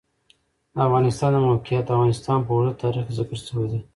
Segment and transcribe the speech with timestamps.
[0.73, 3.81] د افغانستان د موقعیت د افغانستان په اوږده تاریخ کې ذکر شوی دی.